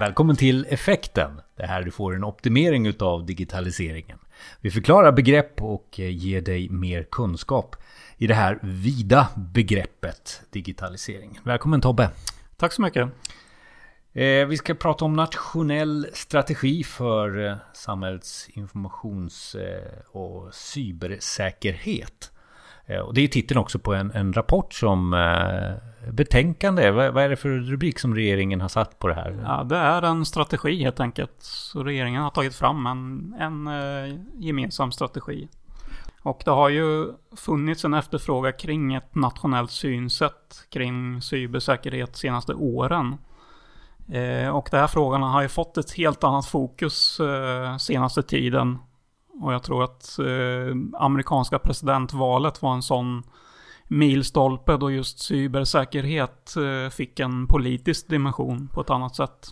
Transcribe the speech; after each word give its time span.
Välkommen 0.00 0.36
till 0.36 0.66
Effekten. 0.68 1.40
Det 1.56 1.66
här 1.66 1.82
du 1.82 1.90
får 1.90 2.14
en 2.14 2.24
optimering 2.24 2.86
utav 2.86 3.26
digitaliseringen. 3.26 4.18
Vi 4.60 4.70
förklarar 4.70 5.12
begrepp 5.12 5.62
och 5.62 5.98
ger 5.98 6.40
dig 6.40 6.68
mer 6.68 7.02
kunskap 7.02 7.76
i 8.16 8.26
det 8.26 8.34
här 8.34 8.58
vida 8.62 9.28
begreppet 9.36 10.42
digitalisering. 10.50 11.40
Välkommen 11.44 11.80
Tobbe. 11.80 12.10
Tack 12.56 12.72
så 12.72 12.82
mycket. 12.82 13.08
Eh, 14.12 14.46
vi 14.46 14.56
ska 14.56 14.74
prata 14.74 15.04
om 15.04 15.12
nationell 15.12 16.06
strategi 16.12 16.84
för 16.84 17.46
eh, 17.46 17.56
samhällets 17.72 18.48
informations 18.48 19.54
eh, 19.54 20.00
och 20.16 20.54
cybersäkerhet. 20.54 22.30
Eh, 22.90 23.00
och 23.00 23.14
det 23.14 23.20
är 23.20 23.28
titeln 23.28 23.60
också 23.60 23.78
på 23.78 23.94
en, 23.94 24.10
en 24.10 24.32
rapport 24.32 24.74
som 24.74 25.14
eh, 25.14 26.10
betänkande. 26.12 26.90
Vad, 26.90 27.14
vad, 27.14 27.24
är 27.24 27.28
det 27.28 27.36
för 27.36 27.48
rubrik 27.48 27.98
som 27.98 28.14
regeringen 28.14 28.60
har 28.60 28.68
satt 28.68 28.98
på 28.98 29.08
det 29.08 29.14
här? 29.14 29.38
Ja, 29.44 29.64
det 29.64 29.76
är 29.76 30.02
en 30.02 30.24
strategi 30.24 30.82
helt 30.82 31.00
enkelt. 31.00 31.36
Så 31.38 31.84
regeringen 31.84 32.22
har 32.22 32.30
tagit 32.30 32.54
fram 32.54 32.86
en, 32.86 33.34
en 33.40 33.66
eh, 33.66 34.16
gemensam 34.38 34.92
strategi. 34.92 35.48
Och 36.22 36.42
det 36.44 36.50
har 36.50 36.68
ju 36.68 37.06
funnits 37.36 37.84
en 37.84 37.94
efterfrågan 37.94 38.52
kring 38.52 38.94
ett 38.94 39.14
nationellt 39.14 39.70
synsätt 39.70 40.66
kring 40.70 41.22
cybersäkerhet 41.22 42.16
senaste 42.16 42.54
åren. 42.54 43.16
Eh, 44.12 44.48
och 44.48 44.68
de 44.70 44.76
här 44.76 44.86
frågorna 44.86 45.26
har 45.26 45.42
ju 45.42 45.48
fått 45.48 45.78
ett 45.78 45.92
helt 45.92 46.24
annat 46.24 46.46
fokus 46.46 47.20
eh, 47.20 47.76
senaste 47.76 48.22
tiden. 48.22 48.78
Och 49.40 49.52
jag 49.52 49.62
tror 49.62 49.84
att 49.84 50.18
eh, 50.18 51.02
amerikanska 51.02 51.58
presidentvalet 51.58 52.62
var 52.62 52.74
en 52.74 52.82
sån 52.82 53.22
milstolpe 53.88 54.76
då 54.76 54.90
just 54.90 55.18
cybersäkerhet 55.18 56.56
eh, 56.56 56.90
fick 56.90 57.20
en 57.20 57.46
politisk 57.46 58.08
dimension 58.08 58.68
på 58.74 58.80
ett 58.80 58.90
annat 58.90 59.16
sätt. 59.16 59.48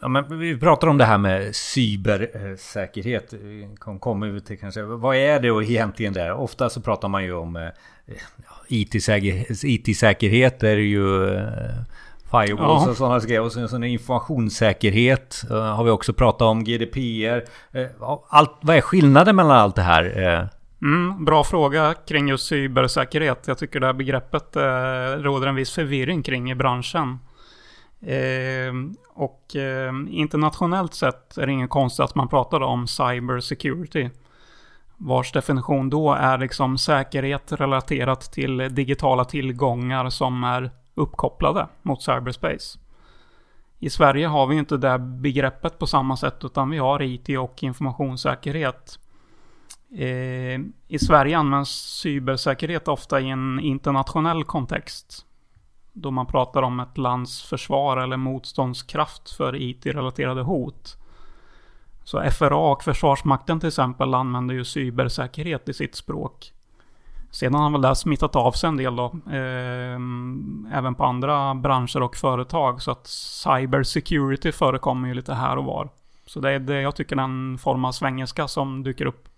Ja, 0.00 0.08
men 0.08 0.38
vi 0.38 0.58
pratar 0.58 0.88
om 0.88 0.98
det 0.98 1.04
här 1.04 1.18
med 1.18 1.56
cybersäkerhet. 1.56 3.34
Kommer 4.00 4.28
vi 4.28 4.40
till 4.40 4.58
kanske. 4.58 4.82
Vad 4.82 5.16
är 5.16 5.40
det 5.40 5.50
och 5.50 5.62
egentligen 5.62 6.12
där? 6.12 6.32
Ofta 6.32 6.70
så 6.70 6.80
pratar 6.80 7.08
man 7.08 7.24
ju 7.24 7.32
om 7.32 7.56
eh, 7.56 7.68
IT-säkerhet. 8.68 9.64
IT-säkerhet 9.64 10.62
är 10.62 10.76
ju 10.76 11.34
eh, 11.34 11.74
firewalls 12.30 12.84
ja. 12.84 12.90
och 12.90 12.96
sådana 12.96 13.18
grejer. 13.18 13.40
Och 13.40 13.52
sen, 13.52 13.68
sen 13.68 13.84
informationssäkerhet 13.84 15.42
uh, 15.50 15.56
har 15.56 15.84
vi 15.84 15.90
också 15.90 16.12
pratat 16.12 16.42
om. 16.42 16.64
GDPR. 16.64 17.44
Uh, 17.78 18.18
allt, 18.28 18.58
vad 18.60 18.76
är 18.76 18.80
skillnaden 18.80 19.36
mellan 19.36 19.56
allt 19.56 19.76
det 19.76 19.82
här? 19.82 20.04
Uh. 20.04 20.48
Mm, 20.82 21.24
bra 21.24 21.44
fråga 21.44 21.94
kring 21.94 22.28
just 22.28 22.46
cybersäkerhet. 22.46 23.44
Jag 23.46 23.58
tycker 23.58 23.80
det 23.80 23.86
här 23.86 23.92
begreppet 23.92 24.56
råder 25.24 25.46
en 25.46 25.54
viss 25.54 25.72
förvirring 25.72 26.22
kring 26.22 26.50
i 26.50 26.54
branschen. 26.54 27.18
och 29.14 29.56
internationellt 30.08 30.94
sett 30.94 31.38
är 31.38 31.46
det 31.46 31.52
inget 31.52 31.70
konstigt 31.70 32.04
att 32.04 32.14
man 32.14 32.28
pratar 32.28 32.60
om 32.60 32.86
cyber 32.86 33.40
security. 33.40 34.10
Vars 34.96 35.32
definition 35.32 35.90
då 35.90 36.12
är 36.12 36.38
liksom 36.38 36.78
säkerhet 36.78 37.52
relaterat 37.52 38.32
till 38.32 38.74
digitala 38.74 39.24
tillgångar 39.24 40.10
som 40.10 40.44
är 40.44 40.70
uppkopplade 40.96 41.68
mot 41.82 42.02
cyberspace. 42.02 42.78
I 43.78 43.90
Sverige 43.90 44.26
har 44.26 44.46
vi 44.46 44.56
inte 44.56 44.76
det 44.76 44.98
begreppet 44.98 45.78
på 45.78 45.86
samma 45.86 46.16
sätt 46.16 46.44
utan 46.44 46.70
vi 46.70 46.78
har 46.78 47.02
IT 47.02 47.28
och 47.38 47.62
informationssäkerhet. 47.62 48.98
Eh, 49.98 50.60
I 50.88 50.98
Sverige 51.00 51.38
används 51.38 51.70
cybersäkerhet 51.70 52.88
ofta 52.88 53.20
i 53.20 53.28
en 53.28 53.60
internationell 53.60 54.44
kontext. 54.44 55.26
Då 55.92 56.10
man 56.10 56.26
pratar 56.26 56.62
om 56.62 56.80
ett 56.80 56.98
lands 56.98 57.42
försvar 57.42 57.96
eller 57.96 58.16
motståndskraft 58.16 59.30
för 59.30 59.56
IT-relaterade 59.56 60.42
hot. 60.42 60.96
Så 62.04 62.30
FRA 62.30 62.56
och 62.56 62.82
Försvarsmakten 62.82 63.60
till 63.60 63.68
exempel 63.68 64.14
använder 64.14 64.54
ju 64.54 64.64
cybersäkerhet 64.64 65.68
i 65.68 65.74
sitt 65.74 65.94
språk. 65.94 66.52
Sedan 67.36 67.54
har 67.54 67.70
väl 67.70 67.80
det 67.80 67.96
smittat 67.96 68.36
av 68.36 68.52
sig 68.52 68.68
en 68.68 68.76
del 68.76 68.96
då. 68.96 69.04
Eh, 69.30 69.98
även 70.78 70.94
på 70.94 71.04
andra 71.04 71.54
branscher 71.54 72.02
och 72.02 72.16
företag. 72.16 72.82
Så 72.82 72.90
att 72.90 73.06
cyber 73.06 73.82
security 73.82 74.52
förekommer 74.52 75.08
ju 75.08 75.14
lite 75.14 75.34
här 75.34 75.56
och 75.56 75.64
var. 75.64 75.88
Så 76.26 76.40
det 76.40 76.50
är 76.50 76.58
det 76.58 76.80
jag 76.80 76.96
tycker 76.96 77.16
den 77.16 77.58
form 77.58 77.84
av 77.84 77.92
svengelska 77.92 78.48
som 78.48 78.82
dyker 78.82 79.06
upp. 79.06 79.28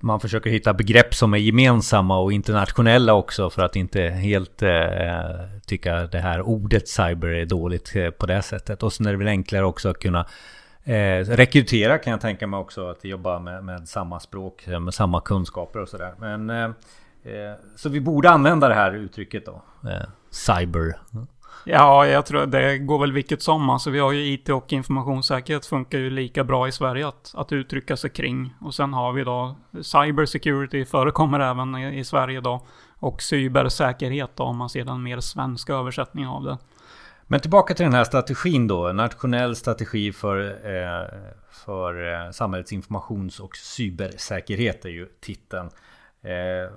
Man 0.00 0.20
försöker 0.20 0.50
hitta 0.50 0.74
begrepp 0.74 1.14
som 1.14 1.34
är 1.34 1.38
gemensamma 1.38 2.18
och 2.18 2.32
internationella 2.32 3.14
också 3.14 3.50
för 3.50 3.62
att 3.62 3.76
inte 3.76 4.00
helt 4.00 4.62
eh, 4.62 4.70
tycka 5.66 6.06
det 6.06 6.18
här 6.18 6.42
ordet 6.42 6.88
cyber 6.88 7.28
är 7.28 7.46
dåligt 7.46 7.92
eh, 7.96 8.10
på 8.10 8.26
det 8.26 8.42
sättet. 8.42 8.82
Och 8.82 8.92
sen 8.92 9.06
är 9.06 9.10
det 9.10 9.18
väl 9.18 9.28
enklare 9.28 9.64
också 9.64 9.88
att 9.88 9.98
kunna 9.98 10.26
Eh, 10.88 11.24
rekrytera 11.24 11.98
kan 11.98 12.10
jag 12.10 12.20
tänka 12.20 12.46
mig 12.46 12.60
också 12.60 12.88
att 12.88 13.04
jobba 13.04 13.38
med, 13.38 13.64
med 13.64 13.88
samma 13.88 14.20
språk, 14.20 14.66
eh, 14.68 14.80
med 14.80 14.94
samma 14.94 15.20
kunskaper 15.20 15.80
och 15.80 15.88
sådär. 15.88 16.14
Men 16.18 16.50
eh, 16.50 16.64
eh, 17.22 17.54
så 17.76 17.88
vi 17.88 18.00
borde 18.00 18.30
använda 18.30 18.68
det 18.68 18.74
här 18.74 18.92
uttrycket 18.92 19.46
då. 19.46 19.62
Eh, 19.90 20.08
cyber. 20.30 20.98
Ja, 21.64 22.06
jag 22.06 22.26
tror 22.26 22.46
det 22.46 22.78
går 22.78 22.98
väl 22.98 23.12
vilket 23.12 23.42
som. 23.42 23.70
Alltså 23.70 23.90
vi 23.90 23.98
har 23.98 24.12
ju 24.12 24.32
IT 24.32 24.48
och 24.48 24.72
informationssäkerhet 24.72 25.66
funkar 25.66 25.98
ju 25.98 26.10
lika 26.10 26.44
bra 26.44 26.68
i 26.68 26.72
Sverige 26.72 27.08
att, 27.08 27.32
att 27.36 27.52
uttrycka 27.52 27.96
sig 27.96 28.10
kring. 28.10 28.54
Och 28.60 28.74
sen 28.74 28.92
har 28.92 29.12
vi 29.12 29.24
då 29.24 29.56
cyber 29.82 30.26
security 30.26 30.84
förekommer 30.84 31.40
även 31.40 31.76
i, 31.76 31.98
i 31.98 32.04
Sverige 32.04 32.40
då. 32.40 32.66
Och 32.98 33.22
cybersäkerhet 33.22 34.30
då 34.34 34.44
om 34.44 34.56
man 34.56 34.68
ser 34.68 34.84
den 34.84 35.02
mer 35.02 35.20
svenska 35.20 35.74
översättningen 35.74 36.30
av 36.30 36.44
det. 36.44 36.58
Men 37.30 37.40
tillbaka 37.40 37.74
till 37.74 37.84
den 37.84 37.94
här 37.94 38.04
strategin 38.04 38.66
då. 38.66 38.92
Nationell 38.92 39.56
strategi 39.56 40.12
för, 40.12 40.40
eh, 40.48 41.08
för 41.50 42.12
eh, 42.12 42.30
samhällets 42.30 42.72
informations 42.72 43.40
och 43.40 43.56
cybersäkerhet 43.56 44.84
är 44.84 44.88
ju 44.88 45.06
titeln. 45.20 45.70
Eh, 46.22 46.72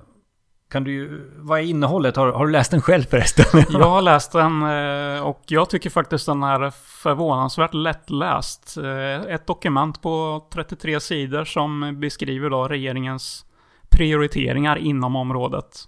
kan 0.72 0.84
du, 0.84 1.26
vad 1.36 1.60
är 1.60 1.64
innehållet? 1.64 2.16
Har, 2.16 2.32
har, 2.32 2.46
du 2.46 2.52
läst 2.52 2.72
den 2.72 2.82
själv 2.82 3.04
förresten? 3.04 3.46
jag 3.80 3.90
har 3.90 4.02
läst 4.02 4.32
den 4.32 4.64
eh, 4.64 5.22
och 5.22 5.42
jag 5.48 5.70
tycker 5.70 5.90
faktiskt 5.90 6.26
den 6.26 6.44
är 6.44 6.70
förvånansvärt 6.70 7.74
lättläst. 7.74 8.78
Eh, 8.78 9.34
ett 9.34 9.48
dokument 9.48 10.02
på 10.02 10.48
33 10.54 11.00
sidor 11.00 11.46
som 11.46 12.00
beskriver 12.00 12.50
då 12.50 12.68
regeringens 12.68 13.46
prioriteringar 13.90 14.76
inom 14.76 15.16
området. 15.16 15.88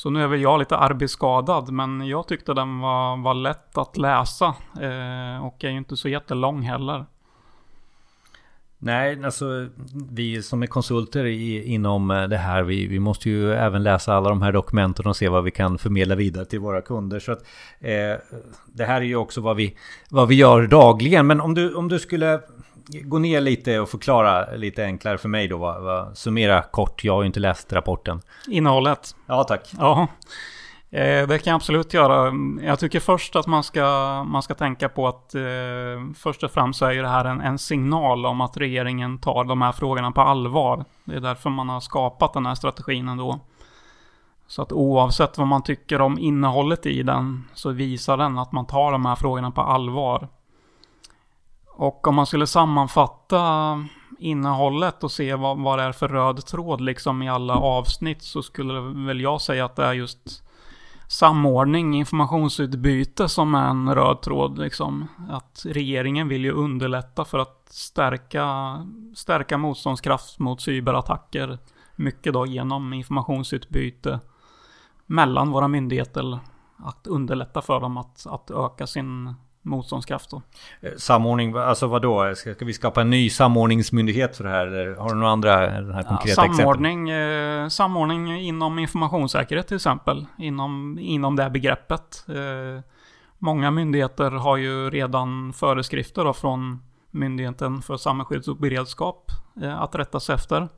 Så 0.00 0.10
nu 0.10 0.22
är 0.22 0.26
väl 0.26 0.40
jag 0.40 0.58
lite 0.58 0.76
arbetsskadad, 0.76 1.70
men 1.70 2.08
jag 2.08 2.28
tyckte 2.28 2.54
den 2.54 2.78
var, 2.78 3.22
var 3.22 3.34
lätt 3.34 3.78
att 3.78 3.96
läsa. 3.96 4.46
Eh, 4.80 5.46
och 5.46 5.64
är 5.64 5.70
ju 5.70 5.76
inte 5.76 5.96
så 5.96 6.08
jättelång 6.08 6.62
heller. 6.62 7.06
Nej, 8.78 9.24
alltså 9.24 9.68
vi 10.10 10.42
som 10.42 10.62
är 10.62 10.66
konsulter 10.66 11.24
i, 11.24 11.64
inom 11.64 12.10
eh, 12.10 12.22
det 12.22 12.36
här, 12.36 12.62
vi, 12.62 12.86
vi 12.86 12.98
måste 12.98 13.30
ju 13.30 13.52
även 13.52 13.82
läsa 13.82 14.14
alla 14.14 14.28
de 14.28 14.42
här 14.42 14.52
dokumenten 14.52 15.06
och 15.06 15.16
se 15.16 15.28
vad 15.28 15.44
vi 15.44 15.50
kan 15.50 15.78
förmedla 15.78 16.14
vidare 16.14 16.44
till 16.44 16.60
våra 16.60 16.80
kunder. 16.80 17.20
Så 17.20 17.32
att 17.32 17.42
eh, 17.80 18.38
det 18.66 18.84
här 18.84 19.00
är 19.00 19.06
ju 19.06 19.16
också 19.16 19.40
vad 19.40 19.56
vi, 19.56 19.76
vad 20.10 20.28
vi 20.28 20.34
gör 20.34 20.66
dagligen. 20.66 21.26
Men 21.26 21.40
om 21.40 21.54
du, 21.54 21.74
om 21.74 21.88
du 21.88 21.98
skulle 21.98 22.40
gå 23.04 23.18
ner 23.18 23.40
lite 23.40 23.80
och 23.80 23.88
förklara 23.88 24.50
lite 24.56 24.84
enklare 24.84 25.18
för 25.18 25.28
mig 25.28 25.48
då. 25.48 25.58
Vad, 25.58 25.82
vad, 25.82 26.18
summera 26.18 26.62
kort, 26.62 27.04
jag 27.04 27.14
har 27.14 27.22
ju 27.22 27.26
inte 27.26 27.40
läst 27.40 27.72
rapporten. 27.72 28.20
Innehållet? 28.48 29.16
Ja, 29.26 29.44
tack. 29.44 29.72
Ja, 29.78 30.06
eh, 30.90 31.28
det 31.28 31.38
kan 31.38 31.50
jag 31.50 31.56
absolut 31.56 31.94
göra. 31.94 32.32
Jag 32.62 32.78
tycker 32.78 33.00
först 33.00 33.36
att 33.36 33.46
man 33.46 33.62
ska, 33.62 33.84
man 34.24 34.42
ska 34.42 34.54
tänka 34.54 34.88
på 34.88 35.08
att 35.08 35.34
eh, 35.34 35.42
först 36.16 36.42
och 36.42 36.50
främst 36.50 36.78
så 36.78 36.86
är 36.86 36.92
ju 36.92 37.02
det 37.02 37.08
här 37.08 37.24
en, 37.24 37.40
en 37.40 37.58
signal 37.58 38.26
om 38.26 38.40
att 38.40 38.56
regeringen 38.56 39.18
tar 39.18 39.44
de 39.44 39.62
här 39.62 39.72
frågorna 39.72 40.10
på 40.10 40.20
allvar. 40.20 40.84
Det 41.04 41.16
är 41.16 41.20
därför 41.20 41.50
man 41.50 41.68
har 41.68 41.80
skapat 41.80 42.32
den 42.32 42.46
här 42.46 42.54
strategin 42.54 43.08
ändå. 43.08 43.40
Så 44.46 44.62
att 44.62 44.72
oavsett 44.72 45.38
vad 45.38 45.46
man 45.46 45.62
tycker 45.62 46.00
om 46.00 46.18
innehållet 46.18 46.86
i 46.86 47.02
den 47.02 47.44
så 47.54 47.70
visar 47.70 48.16
den 48.16 48.38
att 48.38 48.52
man 48.52 48.66
tar 48.66 48.92
de 48.92 49.06
här 49.06 49.14
frågorna 49.14 49.50
på 49.50 49.60
allvar. 49.60 50.28
Och 51.80 52.06
om 52.06 52.14
man 52.14 52.26
skulle 52.26 52.46
sammanfatta 52.46 53.84
innehållet 54.18 55.04
och 55.04 55.12
se 55.12 55.34
vad, 55.34 55.58
vad 55.58 55.78
det 55.78 55.82
är 55.82 55.92
för 55.92 56.08
röd 56.08 56.46
tråd 56.46 56.80
liksom 56.80 57.22
i 57.22 57.28
alla 57.28 57.54
avsnitt 57.54 58.22
så 58.22 58.42
skulle 58.42 58.80
väl 58.80 59.20
jag 59.20 59.40
säga 59.40 59.64
att 59.64 59.76
det 59.76 59.84
är 59.84 59.92
just 59.92 60.42
samordning, 61.08 61.94
informationsutbyte 61.94 63.28
som 63.28 63.54
är 63.54 63.68
en 63.68 63.94
röd 63.94 64.22
tråd 64.22 64.58
liksom. 64.58 65.08
Att 65.30 65.66
regeringen 65.68 66.28
vill 66.28 66.44
ju 66.44 66.52
underlätta 66.52 67.24
för 67.24 67.38
att 67.38 67.66
stärka, 67.70 68.76
stärka 69.14 69.58
motståndskraft 69.58 70.38
mot 70.38 70.60
cyberattacker. 70.60 71.58
Mycket 71.96 72.32
då 72.32 72.46
genom 72.46 72.92
informationsutbyte 72.92 74.20
mellan 75.06 75.50
våra 75.50 75.68
myndigheter. 75.68 76.38
Att 76.76 77.06
underlätta 77.06 77.62
för 77.62 77.80
dem 77.80 77.96
att, 77.96 78.26
att 78.26 78.50
öka 78.50 78.86
sin 78.86 79.34
motståndskraft 79.62 80.30
då. 80.30 80.42
Eh, 80.80 80.92
samordning, 80.96 81.56
alltså 81.56 81.86
vad 81.86 82.02
då? 82.02 82.34
Ska, 82.34 82.54
vi 82.64 82.72
skapa 82.72 83.00
en 83.00 83.10
ny 83.10 83.30
samordningsmyndighet 83.30 84.36
för 84.36 84.44
det 84.44 84.50
här? 84.50 84.66
Eller 84.66 84.94
har 84.94 85.08
du 85.08 85.14
några 85.14 85.32
andra 85.32 85.80
den 85.80 85.94
här 85.94 86.02
konkreta 86.02 86.46
ja, 86.46 86.52
samordning, 86.52 87.10
eh, 87.10 87.68
samordning 87.68 88.40
inom 88.40 88.78
informationssäkerhet 88.78 89.66
till 89.66 89.76
exempel. 89.76 90.26
Inom, 90.38 90.98
inom 91.00 91.36
det 91.36 91.42
här 91.42 91.50
begreppet. 91.50 92.24
Eh, 92.28 92.82
Många 93.42 93.70
myndigheter 93.70 94.30
har 94.30 94.56
ju 94.56 94.90
redan 94.90 95.52
föreskrifter 95.52 96.24
då 96.24 96.32
från 96.32 96.82
Myndigheten 97.10 97.82
för 97.82 97.96
samhällsskydd 97.96 98.48
och 98.48 98.56
beredskap 98.56 99.30
eh, 99.62 99.80
att 99.80 99.94
rätta 99.94 100.20
sig 100.20 100.34
efter. 100.34 100.68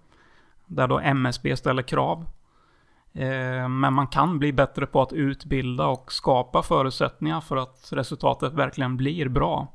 Där 0.67 0.89
då 0.89 0.99
MSB 0.99 1.57
ställer 1.57 1.83
krav. 1.83 2.27
Eh, 3.15 3.69
men 3.69 3.95
man 3.95 4.07
kan 4.07 4.39
bli 4.39 4.53
bättre 4.53 4.87
på 4.87 5.03
att 5.03 5.13
utbilda 5.13 5.87
och 5.87 6.13
skapa 6.13 6.63
förutsättningar 6.63 7.41
för 7.41 7.57
att 7.57 7.89
resultatet 7.93 8.53
verkligen 8.53 8.97
blir 8.97 9.29
bra. 9.29 9.69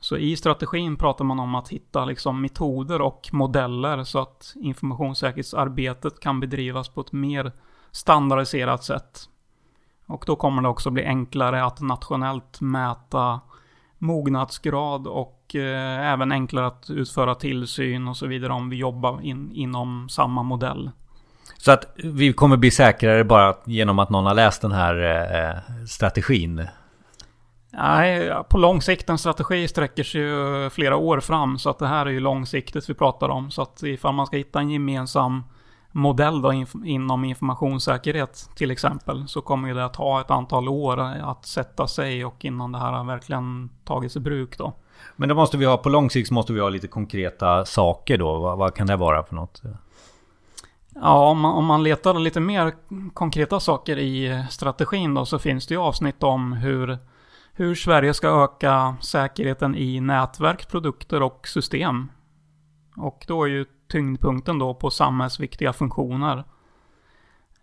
Så 0.00 0.16
i 0.16 0.36
strategin 0.36 0.96
pratar 0.96 1.24
man 1.24 1.40
om 1.40 1.54
att 1.54 1.68
hitta 1.68 2.04
liksom 2.04 2.40
metoder 2.40 3.02
och 3.02 3.28
modeller 3.32 4.04
så 4.04 4.18
att 4.18 4.52
informationssäkerhetsarbetet 4.56 6.20
kan 6.20 6.40
bedrivas 6.40 6.88
på 6.88 7.00
ett 7.00 7.12
mer 7.12 7.52
standardiserat 7.90 8.84
sätt. 8.84 9.28
Och 10.06 10.24
då 10.26 10.36
kommer 10.36 10.62
det 10.62 10.68
också 10.68 10.90
bli 10.90 11.04
enklare 11.04 11.64
att 11.64 11.80
nationellt 11.80 12.60
mäta 12.60 13.40
mognadsgrad 13.98 15.06
och 15.06 15.54
eh, 15.54 16.12
även 16.12 16.32
enklare 16.32 16.66
att 16.66 16.90
utföra 16.90 17.34
tillsyn 17.34 18.08
och 18.08 18.16
så 18.16 18.26
vidare 18.26 18.52
om 18.52 18.70
vi 18.70 18.76
jobbar 18.76 19.20
in, 19.20 19.52
inom 19.52 20.08
samma 20.08 20.42
modell. 20.42 20.90
Så 21.56 21.72
att 21.72 21.86
vi 21.96 22.32
kommer 22.32 22.56
bli 22.56 22.70
säkrare 22.70 23.24
bara 23.24 23.54
genom 23.64 23.98
att 23.98 24.10
någon 24.10 24.26
har 24.26 24.34
läst 24.34 24.62
den 24.62 24.72
här 24.72 25.02
eh, 25.46 25.84
strategin? 25.86 26.68
Nej, 27.70 28.32
på 28.48 28.58
lång 28.58 28.82
sikt, 28.82 29.10
en 29.10 29.18
strategi 29.18 29.68
sträcker 29.68 30.04
sig 30.04 30.20
ju 30.20 30.70
flera 30.70 30.96
år 30.96 31.20
fram. 31.20 31.58
Så 31.58 31.70
att 31.70 31.78
det 31.78 31.86
här 31.86 32.06
är 32.06 32.10
ju 32.10 32.20
långsiktigt 32.20 32.90
vi 32.90 32.94
pratar 32.94 33.28
om. 33.28 33.50
Så 33.50 33.62
att 33.62 33.82
ifall 33.82 34.14
man 34.14 34.26
ska 34.26 34.36
hitta 34.36 34.60
en 34.60 34.70
gemensam 34.70 35.42
modell 35.92 36.42
då 36.42 36.52
inf 36.52 36.74
inom 36.84 37.24
informationssäkerhet 37.24 38.50
till 38.54 38.70
exempel. 38.70 39.28
Så 39.28 39.40
kommer 39.40 39.68
ju 39.68 39.74
det 39.74 39.84
att 39.84 39.94
ta 39.94 40.20
ett 40.20 40.30
antal 40.30 40.68
år 40.68 41.00
att 41.00 41.46
sätta 41.46 41.86
sig 41.86 42.24
och 42.24 42.44
innan 42.44 42.72
det 42.72 42.78
här 42.78 42.92
har 42.92 43.04
verkligen 43.04 43.70
tagits 43.84 44.16
i 44.16 44.20
bruk 44.20 44.58
då. 44.58 44.72
Men 45.16 45.28
då 45.28 45.34
måste 45.34 45.56
vi 45.56 45.64
ha, 45.64 45.76
på 45.76 45.88
lång 45.88 46.10
sikt 46.10 46.30
måste 46.30 46.52
vi 46.52 46.60
ha 46.60 46.68
lite 46.68 46.88
konkreta 46.88 47.64
saker 47.64 48.18
då. 48.18 48.38
Vad, 48.38 48.58
vad 48.58 48.74
kan 48.74 48.86
det 48.86 48.96
vara 48.96 49.22
för 49.22 49.34
något? 49.34 49.62
Ja, 50.94 51.30
om 51.30 51.40
man, 51.40 51.54
om 51.54 51.64
man 51.64 51.82
letar 51.82 52.14
lite 52.14 52.40
mer 52.40 52.74
konkreta 53.14 53.60
saker 53.60 53.98
i 53.98 54.44
strategin 54.50 55.14
då 55.14 55.26
så 55.26 55.38
finns 55.38 55.66
det 55.66 55.74
ju 55.74 55.80
avsnitt 55.80 56.22
om 56.22 56.52
hur, 56.52 56.98
hur 57.52 57.74
Sverige 57.74 58.14
ska 58.14 58.44
öka 58.44 58.96
säkerheten 59.00 59.74
i 59.74 60.00
nätverk, 60.00 60.68
produkter 60.70 61.22
och 61.22 61.48
system. 61.48 62.10
Och 62.96 63.24
då 63.28 63.44
är 63.44 63.48
ju 63.48 63.64
tyngdpunkten 63.88 64.58
då 64.58 64.74
på 64.74 64.90
samhällsviktiga 64.90 65.72
funktioner. 65.72 66.44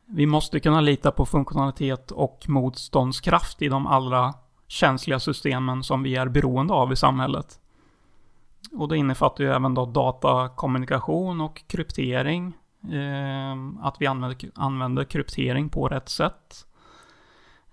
Vi 0.06 0.26
måste 0.26 0.60
kunna 0.60 0.82
lita 0.82 1.12
på 1.12 1.26
funktionalitet 1.26 2.12
och 2.12 2.46
motståndskraft 2.48 3.62
i 3.62 3.68
de 3.68 3.88
allra 3.88 4.34
känsliga 4.68 5.20
systemen 5.20 5.84
som 5.84 6.04
vi 6.04 6.16
är 6.16 6.28
beroende 6.28 6.74
av 6.74 6.92
i 6.92 6.96
samhället. 6.96 7.60
Och 8.72 8.88
det 8.88 8.98
innefattar 8.98 9.44
ju 9.44 9.52
även 9.52 9.74
då 9.74 9.86
datakommunikation 9.86 11.42
och 11.42 11.68
kryptering. 11.68 12.54
Ehm, 12.90 13.78
att 13.82 13.96
vi 14.00 14.08
använder, 14.08 14.52
använder 14.56 15.04
kryptering 15.04 15.70
på 15.70 15.88
rätt 15.88 16.10
sätt. 16.10 16.66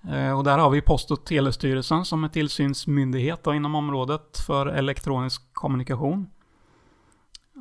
Ehm, 0.02 0.36
och 0.36 0.44
där 0.44 0.58
har 0.58 0.70
vi 0.70 0.80
Post 0.80 1.10
och 1.10 1.24
telestyrelsen 1.24 2.04
som 2.04 2.24
är 2.24 2.28
tillsynsmyndighet 2.28 3.46
inom 3.46 3.74
området 3.74 4.38
för 4.46 4.66
elektronisk 4.66 5.54
kommunikation. 5.54 6.30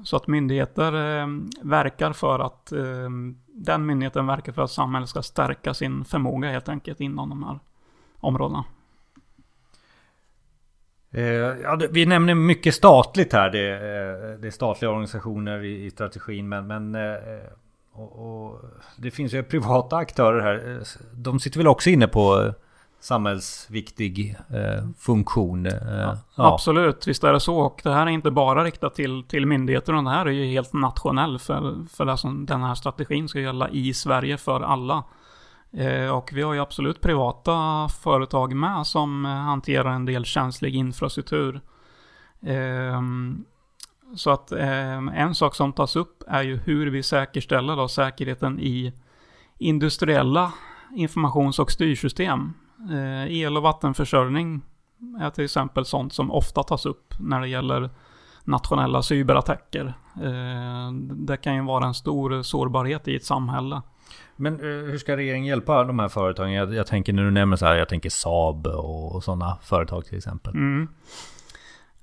Så 0.04 0.16
att 0.16 0.28
myndigheter 0.28 0.94
ehm, 0.94 1.50
verkar 1.62 2.14
för 2.14 2.40
att 2.40 2.74
den 3.48 3.86
myndigheten 3.86 4.28
verkar 4.28 4.52
för 4.52 4.62
att 4.62 4.72
samhället 4.72 5.10
ska 5.10 5.22
stärka 5.22 5.74
sin 5.74 6.06
förmåga 6.06 6.52
helt 6.52 6.70
enkelt 6.70 7.02
inom 7.02 7.30
de 7.30 7.44
här 7.44 7.60
områdena. 8.20 8.66
Eh, 11.12 11.24
ja, 11.64 11.76
det, 11.76 11.88
vi 11.88 12.06
nämner 12.06 12.36
mycket 12.36 12.76
statligt 12.76 13.34
här. 13.34 13.50
Det, 13.50 13.72
eh, 13.74 14.40
det 14.40 14.48
är 14.48 14.52
statliga 14.52 14.92
organisationer 14.92 15.64
i, 15.64 15.86
i 15.86 15.92
strategin. 15.92 16.50
Men, 16.50 16.68
men 16.68 16.96
eh, 16.96 17.18
och, 17.94 18.46
och 18.46 18.62
det 18.98 19.12
finns 19.12 19.34
ju 19.34 19.44
privata 19.44 19.96
aktörer 19.96 20.42
här. 20.42 20.82
De 21.14 21.40
sitter 21.40 21.58
väl 21.58 21.68
också 21.68 21.90
inne 21.90 22.08
på 22.08 22.54
samhällsviktig 23.00 24.36
funktion. 24.98 25.66
Ja, 25.66 26.18
ja. 26.36 26.54
Absolut, 26.54 27.08
visst 27.08 27.24
är 27.24 27.34
det 27.34 27.40
så. 27.40 27.60
Och 27.60 27.82
det 27.84 27.94
här 27.94 28.06
är 28.06 28.10
inte 28.10 28.32
bara 28.32 28.64
riktat 28.64 28.96
till, 28.96 29.24
till 29.24 29.46
myndigheter, 29.46 29.94
utan 29.94 30.06
det 30.06 30.12
här 30.12 30.26
är 30.26 30.32
ju 30.32 30.46
helt 30.46 30.74
nationell 30.74 31.40
för, 31.40 31.76
för 31.96 32.06
det 32.06 32.18
som 32.18 32.46
den 32.46 32.64
här 32.64 32.76
strategin 32.76 33.28
ska 33.28 33.40
gälla 33.40 33.70
i 33.70 33.94
Sverige 33.94 34.38
för 34.38 34.62
alla. 34.62 35.04
Eh, 35.78 36.10
och 36.10 36.30
vi 36.34 36.42
har 36.42 36.54
ju 36.54 36.60
absolut 36.60 37.02
privata 37.02 37.88
företag 37.90 38.54
med 38.54 38.88
som 38.88 39.26
eh, 39.26 39.32
hanterar 39.32 39.92
en 39.92 40.06
del 40.06 40.26
känslig 40.26 40.76
infrastruktur. 40.76 41.62
Ehm, 42.42 43.46
så 44.16 44.32
att 44.32 44.52
eh, 44.52 44.98
en 44.98 45.36
sak 45.36 45.56
som 45.56 45.74
tas 45.74 45.96
upp 45.96 46.24
är 46.28 46.42
ju 46.42 46.58
hur 46.58 46.88
vi 46.88 47.04
säkerställer 47.04 47.76
då 47.76 47.88
säkerheten 47.88 48.60
i 48.60 48.94
industriella 49.58 50.54
informations 50.96 51.60
och 51.60 51.72
styrsystem. 51.72 52.54
El 53.30 53.58
och 53.58 53.64
vattenförsörjning 53.64 54.62
är 55.20 55.30
till 55.30 55.44
exempel 55.44 55.86
sånt 55.86 56.14
som 56.14 56.32
ofta 56.32 56.64
tas 56.64 56.86
upp 56.86 57.14
när 57.20 57.42
det 57.42 57.48
gäller 57.48 57.90
nationella 58.44 59.02
cyberattacker. 59.02 59.94
Det 61.00 61.38
kan 61.38 61.56
ju 61.56 61.62
vara 61.62 61.86
en 61.86 61.94
stor 61.94 62.42
sårbarhet 62.42 63.08
i 63.08 63.16
ett 63.16 63.26
samhälle. 63.26 63.82
Men 64.38 64.54
eh, 64.54 64.92
hur 64.92 64.98
ska 64.98 65.18
regeringen 65.18 65.46
hjälpa 65.46 65.84
de 65.84 66.00
här 66.00 66.10
företagen? 66.10 66.52
Jag, 66.52 66.74
jag, 66.74 66.88
tänker 66.88 67.14
när 67.14 67.24
du 67.24 67.32
nämner 67.32 67.58
så 67.58 67.66
här, 67.66 67.76
jag 67.76 67.90
tänker 67.90 68.10
Saab 68.10 68.68
och, 68.68 69.16
och 69.16 69.24
sådana 69.24 69.58
företag 69.64 70.06
till 70.06 70.18
exempel. 70.18 70.54
Mm. 70.54 70.88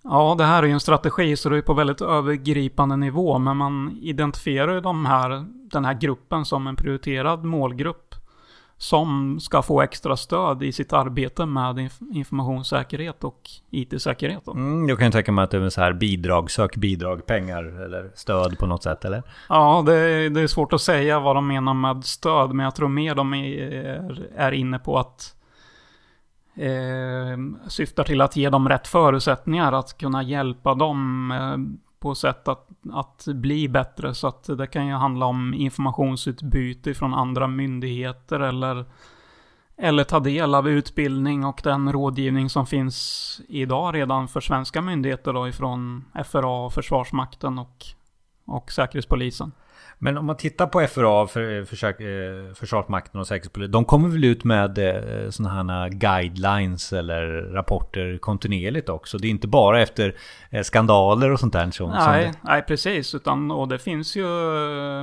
Ja, 0.03 0.35
det 0.39 0.45
här 0.45 0.63
är 0.63 0.67
ju 0.67 0.73
en 0.73 0.81
strategi 0.81 1.37
så 1.37 1.49
det 1.49 1.59
är 1.59 1.63
på 1.63 1.75
väldigt 1.75 2.01
övergripande 2.01 2.97
nivå. 2.97 3.39
Men 3.39 3.57
man 3.57 3.99
identifierar 4.03 4.75
ju 4.75 4.81
de 4.81 5.07
här, 5.07 5.45
den 5.71 5.85
här 5.85 5.95
gruppen 5.95 6.45
som 6.45 6.67
en 6.67 6.77
prioriterad 6.77 7.45
målgrupp 7.45 8.15
som 8.79 9.41
ska 9.41 9.63
få 9.63 9.83
extra 9.83 10.17
stöd 10.17 10.63
i 10.63 10.73
sitt 10.73 10.93
arbete 10.93 11.47
med 11.47 11.91
informationssäkerhet 12.15 13.25
och 13.25 13.41
IT-säkerhet. 13.71 14.47
Mm, 14.47 14.89
jag 14.89 14.99
kan 14.99 15.13
tänka 15.13 15.33
mig 15.33 15.45
att 15.45 15.51
det 15.51 15.57
är 15.57 15.69
så 15.69 15.81
här 15.81 15.93
bidrag, 15.93 16.51
sök 16.51 16.77
bidrag, 16.77 17.27
pengar 17.27 17.65
eller 17.65 18.11
stöd 18.15 18.59
på 18.59 18.67
något 18.67 18.83
sätt 18.83 19.05
eller? 19.05 19.23
Ja, 19.49 19.83
det 19.87 19.95
är, 19.95 20.31
det 20.31 20.41
är 20.41 20.47
svårt 20.47 20.73
att 20.73 20.81
säga 20.81 21.21
vad 21.21 21.37
de 21.37 21.47
menar 21.47 21.75
med 21.75 22.05
stöd, 22.05 22.55
men 22.55 22.65
jag 22.65 22.75
tror 22.75 22.89
mer 22.89 23.15
de 23.15 23.35
är, 23.35 24.29
är 24.37 24.53
inne 24.53 24.79
på 24.79 24.99
att 24.99 25.37
eh, 26.57 27.69
syftar 27.69 28.05
till 28.05 28.21
att 28.21 28.37
ge 28.37 28.51
dem 28.51 28.69
rätt 28.69 28.87
förutsättningar 28.87 29.73
att 29.73 29.99
kunna 29.99 30.23
hjälpa 30.23 30.75
dem 30.75 31.31
eh, 31.31 31.84
på 32.05 32.15
sätt 32.15 32.49
att, 32.49 32.69
att 32.93 33.25
bli 33.27 33.69
bättre. 33.69 34.15
Så 34.15 34.27
att 34.27 34.59
det 34.59 34.67
kan 34.67 34.87
ju 34.87 34.93
handla 34.93 35.27
om 35.27 35.55
informationsutbyte 35.55 36.95
från 36.95 37.15
andra 37.15 37.47
myndigheter 37.47 38.41
eller, 38.41 38.85
eller 39.77 40.05
ta 40.05 40.21
del 40.21 40.55
av 40.55 40.69
utbildning 40.69 41.45
och 41.45 41.61
den 41.65 41.93
rådgivning 41.93 42.51
som 42.51 42.67
finns 42.67 43.41
idag 43.49 43.95
redan 43.95 44.29
för 44.29 44.41
svenska 44.41 44.83
myndigheter 44.83 45.33
då 45.33 45.49
ifrån 45.49 46.05
FRA, 46.25 46.71
Försvarsmakten 46.71 47.59
och, 47.59 47.85
och 48.47 48.73
Säkerhetspolisen. 48.73 49.53
Men 50.05 50.19
om 50.19 50.27
man 50.27 50.37
tittar 50.37 50.67
på 50.67 50.87
FRA, 50.87 51.27
för, 51.27 51.65
för, 51.65 51.87
eh, 51.87 52.55
Försvarsmakten 52.55 53.21
och 53.21 53.27
Säkerhetspolisen. 53.27 53.73
De 53.73 53.85
kommer 53.85 54.09
väl 54.09 54.25
ut 54.25 54.45
med 54.45 54.79
eh, 54.79 55.31
sådana 55.31 55.73
här 55.73 55.89
guidelines 55.89 56.93
eller 56.93 57.27
rapporter 57.53 58.19
kontinuerligt 58.19 58.89
också. 58.89 59.19
Det 59.19 59.27
är 59.27 59.31
inte 59.31 59.49
bara 59.49 59.83
efter 59.83 60.17
eh, 60.51 60.63
skandaler 60.63 61.33
och 61.33 61.41
sånt 61.41 61.53
där. 61.53 61.71
Som, 61.71 61.91
nej, 61.91 62.33
som 62.33 62.41
nej, 62.41 62.63
precis. 62.63 63.15
Utan, 63.15 63.51
och 63.51 63.69
det 63.69 63.79
finns 63.79 64.17
ju 64.17 64.25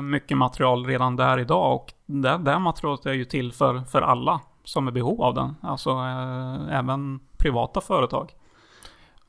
mycket 0.01 0.37
material 0.37 0.85
redan 0.85 1.15
där 1.15 1.39
idag. 1.39 1.75
Och 1.75 1.93
det, 2.05 2.37
det 2.37 2.59
materialet 2.59 3.05
är 3.05 3.13
ju 3.13 3.25
till 3.25 3.53
för, 3.53 3.81
för 3.91 4.01
alla 4.01 4.39
som 4.63 4.87
är 4.87 4.91
behov 4.91 5.21
av 5.21 5.33
den. 5.33 5.55
Alltså 5.61 5.89
eh, 5.89 6.77
även 6.77 7.19
privata 7.37 7.81
företag. 7.81 8.31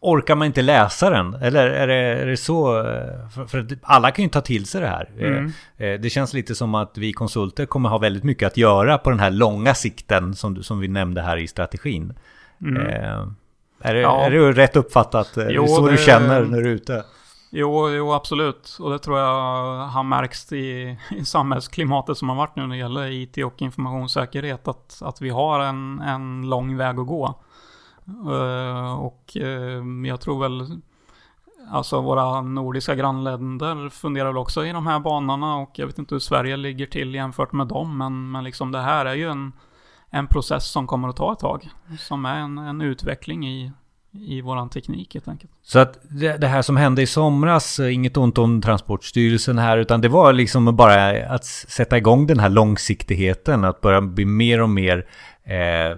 Orkar 0.04 0.34
man 0.34 0.46
inte 0.46 0.62
läsa 0.62 1.10
den? 1.10 1.34
Eller 1.34 1.66
är 1.66 1.86
det, 1.86 1.94
är 1.94 2.26
det 2.26 2.36
så? 2.36 2.82
För, 3.34 3.46
för 3.46 3.66
alla 3.82 4.10
kan 4.10 4.22
ju 4.22 4.28
ta 4.28 4.40
till 4.40 4.66
sig 4.66 4.80
det 4.80 4.86
här. 4.86 5.10
Mm. 5.18 5.52
Eh, 5.76 6.00
det 6.00 6.10
känns 6.10 6.34
lite 6.34 6.54
som 6.54 6.74
att 6.74 6.98
vi 6.98 7.12
konsulter 7.12 7.66
kommer 7.66 7.88
ha 7.88 7.98
väldigt 7.98 8.24
mycket 8.24 8.46
att 8.46 8.56
göra 8.56 8.98
på 8.98 9.10
den 9.10 9.20
här 9.20 9.30
långa 9.30 9.74
sikten 9.74 10.34
som, 10.34 10.62
som 10.62 10.80
vi 10.80 10.88
nämnde 10.88 11.22
här 11.22 11.36
i 11.36 11.48
strategin. 11.48 12.14
Mm. 12.60 12.86
Eh, 12.86 13.26
är, 13.80 13.94
det, 13.94 14.00
ja. 14.00 14.24
är 14.24 14.30
det 14.30 14.52
rätt 14.52 14.76
uppfattat? 14.76 15.38
Jo, 15.48 15.66
så 15.66 15.86
det, 15.86 15.92
du 15.92 15.98
känner 15.98 16.44
när 16.44 16.62
du 16.62 16.70
är 16.70 16.74
ute? 16.74 17.04
Jo, 17.50 17.90
jo, 17.90 18.12
absolut. 18.12 18.76
Och 18.80 18.90
det 18.90 18.98
tror 18.98 19.18
jag 19.18 19.86
har 19.86 20.02
märkts 20.02 20.52
i, 20.52 20.98
i 21.10 21.24
samhällsklimatet 21.24 22.18
som 22.18 22.28
har 22.28 22.36
varit 22.36 22.56
nu 22.56 22.62
när 22.62 22.68
det 22.68 22.76
gäller 22.76 23.10
IT 23.10 23.38
och 23.38 23.62
informationssäkerhet. 23.62 24.68
Att, 24.68 25.02
att 25.02 25.20
vi 25.20 25.30
har 25.30 25.60
en, 25.60 26.00
en 26.00 26.50
lång 26.50 26.76
väg 26.76 26.98
att 26.98 27.06
gå. 27.06 27.42
Eh, 28.06 28.94
och 29.00 29.36
eh, 29.36 29.82
jag 30.06 30.20
tror 30.20 30.40
väl 30.42 30.80
Alltså 31.70 32.00
våra 32.00 32.40
nordiska 32.40 32.94
grannländer 32.94 33.88
funderar 33.88 34.26
väl 34.26 34.36
också 34.36 34.66
i 34.66 34.72
de 34.72 34.86
här 34.86 35.00
banorna 35.00 35.56
och 35.56 35.70
jag 35.74 35.86
vet 35.86 35.98
inte 35.98 36.14
hur 36.14 36.20
Sverige 36.20 36.56
ligger 36.56 36.86
till 36.86 37.14
jämfört 37.14 37.52
med 37.52 37.66
dem 37.66 37.98
men, 37.98 38.30
men 38.30 38.44
liksom 38.44 38.72
det 38.72 38.80
här 38.80 39.06
är 39.06 39.14
ju 39.14 39.30
en, 39.30 39.52
en 40.10 40.26
process 40.26 40.70
som 40.70 40.86
kommer 40.86 41.08
att 41.08 41.16
ta 41.16 41.32
ett 41.32 41.38
tag. 41.38 41.68
Som 41.98 42.24
är 42.24 42.36
en, 42.36 42.58
en 42.58 42.80
utveckling 42.80 43.48
i, 43.48 43.72
i 44.12 44.40
våran 44.40 44.68
teknik 44.68 45.14
helt 45.14 45.28
enkelt. 45.28 45.52
Så 45.62 45.78
att 45.78 45.98
det, 46.02 46.36
det, 46.36 46.46
här 46.46 46.62
som 46.62 46.76
hände 46.76 47.02
i 47.02 47.06
somras, 47.06 47.78
eh, 47.78 47.94
inget 47.94 48.16
ont 48.16 48.38
om 48.38 48.60
Transportstyrelsen 48.60 49.58
här, 49.58 49.78
utan 49.78 50.00
det 50.00 50.08
var 50.08 50.32
liksom 50.32 50.76
bara 50.76 51.26
att 51.34 51.44
sätta 51.44 51.96
igång 51.96 52.26
den 52.26 52.40
här 52.40 52.50
långsiktigheten, 52.50 53.64
att 53.64 53.80
börja 53.80 54.00
bli 54.00 54.24
mer 54.24 54.62
och 54.62 54.70
mer 54.70 54.98
eh, 54.98 55.04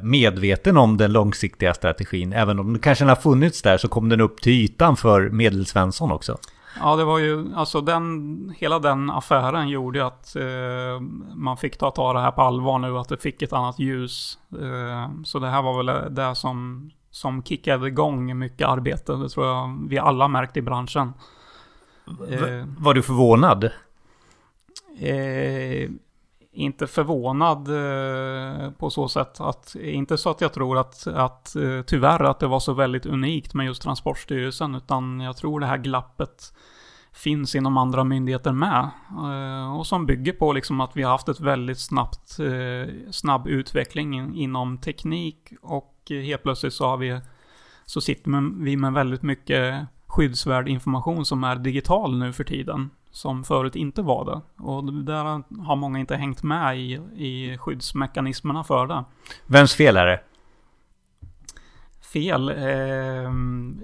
medveten 0.02 0.76
om 0.76 0.96
den 0.96 1.12
långsiktiga 1.12 1.74
strategin. 1.74 2.32
Även 2.32 2.58
om 2.58 2.72
den 2.72 2.82
kanske 2.82 3.04
har 3.04 3.16
funnits 3.16 3.62
där 3.62 3.76
så 3.76 3.88
kom 3.88 4.08
den 4.08 4.20
upp 4.20 4.40
till 4.40 4.52
ytan 4.52 4.96
för 4.96 5.30
Medelsvensson 5.30 6.12
också. 6.12 6.38
Ja, 6.80 6.96
det 6.96 7.04
var 7.04 7.18
ju, 7.18 7.54
alltså 7.54 7.80
den, 7.80 8.54
hela 8.58 8.78
den 8.78 9.10
affären 9.10 9.68
gjorde 9.68 10.06
att 10.06 10.36
eh, 10.36 11.00
man 11.34 11.56
fick 11.56 11.76
ta, 11.76 11.90
ta 11.90 12.12
det 12.12 12.20
här 12.20 12.30
på 12.30 12.42
allvar 12.42 12.78
nu, 12.78 12.98
att 12.98 13.08
det 13.08 13.16
fick 13.16 13.42
ett 13.42 13.52
annat 13.52 13.78
ljus. 13.78 14.38
Eh, 14.52 15.10
så 15.24 15.38
det 15.38 15.48
här 15.48 15.62
var 15.62 15.82
väl 15.82 16.14
det 16.14 16.34
som, 16.34 16.90
som 17.10 17.42
kickade 17.42 17.88
igång 17.88 18.38
mycket 18.38 18.68
arbete. 18.68 19.12
Det 19.16 19.28
tror 19.28 19.46
jag 19.46 19.86
vi 19.88 19.98
alla 19.98 20.28
märkt 20.28 20.56
i 20.56 20.62
branschen. 20.62 21.12
Eh, 22.06 22.66
var 22.78 22.94
du 22.94 23.02
förvånad? 23.02 23.70
Inte 26.56 26.86
förvånad 26.86 27.68
eh, 27.68 28.70
på 28.70 28.90
så 28.90 29.08
sätt 29.08 29.40
att, 29.40 29.74
inte 29.74 30.18
så 30.18 30.30
att 30.30 30.40
jag 30.40 30.52
tror 30.52 30.78
att, 30.78 31.06
att 31.06 31.56
eh, 31.56 31.82
tyvärr 31.82 32.24
att 32.24 32.40
det 32.40 32.46
var 32.46 32.60
så 32.60 32.72
väldigt 32.72 33.06
unikt 33.06 33.54
med 33.54 33.66
just 33.66 33.82
Transportstyrelsen, 33.82 34.74
utan 34.74 35.20
jag 35.20 35.36
tror 35.36 35.60
det 35.60 35.66
här 35.66 35.78
glappet 35.78 36.52
finns 37.12 37.54
inom 37.54 37.76
andra 37.76 38.04
myndigheter 38.04 38.52
med. 38.52 38.90
Eh, 39.10 39.76
och 39.76 39.86
som 39.86 40.06
bygger 40.06 40.32
på 40.32 40.52
liksom 40.52 40.80
att 40.80 40.96
vi 40.96 41.02
har 41.02 41.10
haft 41.10 41.28
ett 41.28 41.40
väldigt 41.40 41.80
snabbt, 41.80 42.38
eh, 42.38 42.94
snabb 43.10 43.46
utveckling 43.46 44.34
inom 44.34 44.78
teknik 44.78 45.52
och 45.62 45.94
helt 46.08 46.42
plötsligt 46.42 46.74
så 46.74 46.86
har 46.86 46.96
vi, 46.96 47.20
så 47.84 48.00
sitter 48.00 48.62
vi 48.64 48.76
med 48.76 48.92
väldigt 48.92 49.22
mycket 49.22 49.86
skyddsvärd 50.06 50.68
information 50.68 51.24
som 51.24 51.44
är 51.44 51.56
digital 51.56 52.18
nu 52.18 52.32
för 52.32 52.44
tiden 52.44 52.90
som 53.14 53.44
förut 53.44 53.76
inte 53.76 54.02
var 54.02 54.24
det. 54.24 54.62
Och 54.62 54.84
där 54.92 55.24
har 55.64 55.76
många 55.76 55.98
inte 55.98 56.16
hängt 56.16 56.42
med 56.42 56.78
i, 56.78 56.92
i 57.14 57.58
skyddsmekanismerna 57.58 58.64
för 58.64 58.86
det. 58.86 59.04
Vems 59.46 59.74
fel 59.74 59.96
är 59.96 60.06
det? 60.06 60.20
Fel? 62.12 62.48
Eh, 62.48 63.32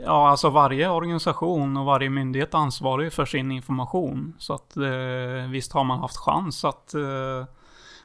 ja, 0.04 0.28
alltså 0.30 0.50
varje 0.50 0.90
organisation 0.90 1.76
och 1.76 1.84
varje 1.84 2.10
myndighet 2.10 2.54
ansvarar 2.54 3.02
ju 3.02 3.10
för 3.10 3.24
sin 3.24 3.50
information. 3.50 4.34
Så 4.38 4.54
att 4.54 4.76
eh, 4.76 5.50
visst 5.50 5.72
har 5.72 5.84
man 5.84 5.98
haft 5.98 6.16
chans 6.16 6.64
att, 6.64 6.94
eh, 6.94 7.44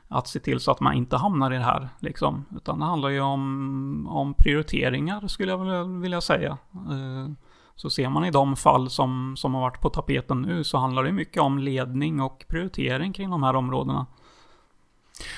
att 0.08 0.27
se 0.27 0.39
till 0.39 0.60
så 0.60 0.72
att 0.72 0.79
man 0.79 0.94
inte 0.94 1.17
hamnar 1.17 1.53
i 1.53 1.58
det 1.58 1.63
här. 1.63 1.89
Liksom. 2.00 2.46
Utan 2.55 2.79
det 2.79 2.86
handlar 2.86 3.10
ju 3.10 3.22
om, 3.22 4.08
om 4.10 4.34
prioriteringar 4.34 5.27
skulle 5.27 5.51
jag 5.51 6.01
vilja 6.01 6.22
säga. 6.22 6.58
Eh, 6.74 7.32
så 7.75 7.89
ser 7.89 8.10
man 8.10 8.25
i 8.25 8.32
de 8.32 8.55
fall 8.55 8.89
som, 8.89 9.38
som 9.38 9.53
har 9.53 9.62
varit 9.62 9.82
på 9.82 9.89
tapeten 9.89 10.41
nu 10.41 10.63
så 10.63 10.77
handlar 10.77 11.03
det 11.03 11.12
mycket 11.12 11.41
om 11.41 11.60
ledning 11.60 12.22
och 12.22 12.46
prioritering 12.48 13.13
kring 13.13 13.29
de 13.29 13.44
här 13.44 13.55
områdena. 13.55 14.05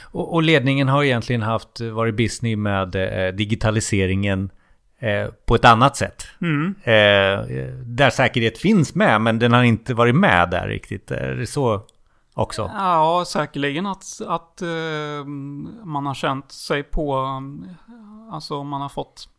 Och, 0.03 0.33
och 0.33 0.43
ledningen 0.43 0.87
har 0.87 1.03
egentligen 1.03 1.41
haft, 1.41 1.81
varit 1.81 2.15
business 2.15 2.57
med 2.57 2.95
eh, 2.95 3.35
digitaliseringen 3.35 4.49
eh, 4.99 5.27
på 5.45 5.55
ett 5.55 5.65
annat 5.65 5.95
sätt. 5.95 6.23
Mm. 6.41 6.75
Eh, 6.83 7.45
där 7.85 8.09
säkerhet 8.09 8.57
finns 8.57 8.95
med 8.95 9.21
men 9.21 9.39
den 9.39 9.53
har 9.53 9.63
inte 9.63 9.93
varit 9.93 10.15
med 10.15 10.49
där 10.49 10.67
riktigt. 10.67 11.11
Är 11.11 11.35
det 11.35 11.47
så 11.47 11.81
också? 12.33 12.71
Ja, 12.75 13.23
säkerligen 13.27 13.85
att, 13.85 14.05
att 14.27 14.61
eh, 14.61 15.25
man 15.83 16.05
har 16.05 16.13
känt 16.13 16.51
sig 16.51 16.83
på, 16.83 17.25
alltså 18.31 18.63
man 18.63 18.81
har 18.81 18.89
fått 18.89 19.29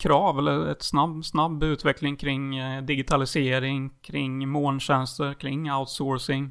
krav 0.00 0.38
eller 0.38 0.66
ett 0.66 0.82
snabb, 0.82 1.24
snabb 1.24 1.62
utveckling 1.62 2.16
kring 2.16 2.56
eh, 2.56 2.82
digitalisering, 2.82 3.90
kring 4.02 4.48
molntjänster, 4.48 5.34
kring 5.34 5.72
outsourcing. 5.72 6.50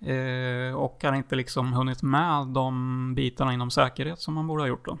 Eh, 0.00 0.74
och 0.74 0.98
har 1.02 1.14
inte 1.14 1.36
liksom 1.36 1.72
hunnit 1.72 2.02
med 2.02 2.46
de 2.46 3.14
bitarna 3.14 3.52
inom 3.52 3.70
säkerhet 3.70 4.20
som 4.20 4.34
man 4.34 4.46
borde 4.46 4.62
ha 4.62 4.68
gjort 4.68 4.84
då. 4.84 4.98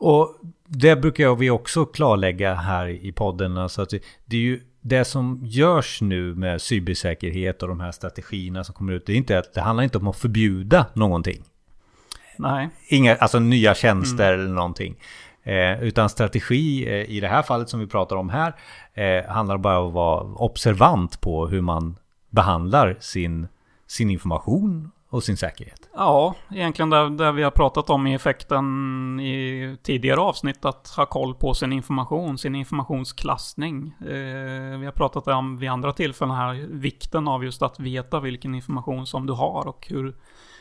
Och 0.00 0.40
det 0.66 0.96
brukar 0.96 1.34
vi 1.34 1.50
också 1.50 1.84
klarlägga 1.84 2.54
här 2.54 2.88
i 2.88 3.12
podden. 3.12 3.58
Alltså 3.58 3.82
att 3.82 3.90
det 4.24 4.36
är 4.36 4.40
ju 4.40 4.60
det 4.80 5.04
som 5.04 5.40
görs 5.42 6.00
nu 6.00 6.34
med 6.34 6.62
cybersäkerhet 6.62 7.62
och 7.62 7.68
de 7.68 7.80
här 7.80 7.92
strategierna 7.92 8.64
som 8.64 8.74
kommer 8.74 8.92
ut. 8.92 9.06
Det, 9.06 9.12
är 9.12 9.16
inte 9.16 9.38
att, 9.38 9.54
det 9.54 9.60
handlar 9.60 9.84
inte 9.84 9.98
om 9.98 10.08
att 10.08 10.18
förbjuda 10.18 10.86
någonting. 10.94 11.42
Nej. 12.38 12.68
Inga, 12.88 13.16
alltså 13.16 13.38
nya 13.38 13.74
tjänster 13.74 14.34
mm. 14.34 14.40
eller 14.40 14.54
någonting. 14.54 14.96
Eh, 15.48 15.82
utan 15.82 16.08
strategi 16.08 16.88
eh, 16.88 17.10
i 17.10 17.20
det 17.20 17.28
här 17.28 17.42
fallet 17.42 17.68
som 17.68 17.80
vi 17.80 17.86
pratar 17.86 18.16
om 18.16 18.28
här 18.28 18.54
eh, 18.94 19.30
handlar 19.30 19.58
bara 19.58 19.78
om 19.78 19.86
att 19.86 19.94
vara 19.94 20.20
observant 20.22 21.20
på 21.20 21.46
hur 21.46 21.60
man 21.60 21.96
behandlar 22.30 22.96
sin, 23.00 23.48
sin 23.86 24.10
information 24.10 24.90
och 25.10 25.24
sin 25.24 25.36
säkerhet. 25.36 25.88
Ja, 25.94 26.34
egentligen 26.50 26.90
det, 26.90 27.16
där 27.16 27.32
vi 27.32 27.42
har 27.42 27.50
pratat 27.50 27.90
om 27.90 28.06
i 28.06 28.14
effekten 28.14 29.20
i 29.20 29.76
tidigare 29.82 30.20
avsnitt, 30.20 30.64
att 30.64 30.88
ha 30.96 31.06
koll 31.06 31.34
på 31.34 31.54
sin 31.54 31.72
information, 31.72 32.38
sin 32.38 32.54
informationsklassning. 32.54 33.94
Eh, 34.00 34.78
vi 34.78 34.84
har 34.84 34.92
pratat 34.92 35.28
om 35.28 35.58
vid 35.58 35.70
andra 35.70 35.92
tillfällen 35.92 36.34
här, 36.34 36.66
vikten 36.70 37.28
av 37.28 37.44
just 37.44 37.62
att 37.62 37.80
veta 37.80 38.20
vilken 38.20 38.54
information 38.54 39.06
som 39.06 39.26
du 39.26 39.32
har 39.32 39.68
och 39.68 39.86
hur, 39.90 40.16